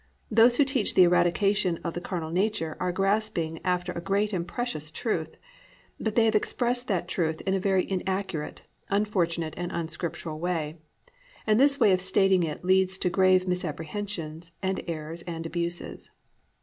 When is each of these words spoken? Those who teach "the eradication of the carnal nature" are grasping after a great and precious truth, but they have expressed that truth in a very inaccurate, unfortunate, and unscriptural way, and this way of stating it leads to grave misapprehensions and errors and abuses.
Those 0.31 0.57
who 0.57 0.65
teach 0.65 0.95
"the 0.95 1.03
eradication 1.03 1.77
of 1.83 1.93
the 1.93 2.01
carnal 2.01 2.31
nature" 2.31 2.75
are 2.79 2.91
grasping 2.91 3.59
after 3.63 3.91
a 3.91 4.01
great 4.01 4.33
and 4.33 4.47
precious 4.47 4.89
truth, 4.89 5.37
but 5.99 6.15
they 6.15 6.25
have 6.25 6.33
expressed 6.33 6.87
that 6.87 7.07
truth 7.07 7.39
in 7.41 7.53
a 7.53 7.59
very 7.59 7.87
inaccurate, 7.87 8.63
unfortunate, 8.89 9.53
and 9.57 9.71
unscriptural 9.71 10.39
way, 10.39 10.79
and 11.45 11.59
this 11.59 11.79
way 11.79 11.91
of 11.91 12.01
stating 12.01 12.41
it 12.41 12.65
leads 12.65 12.97
to 12.97 13.11
grave 13.11 13.47
misapprehensions 13.47 14.53
and 14.63 14.83
errors 14.87 15.21
and 15.27 15.45
abuses. 15.45 16.09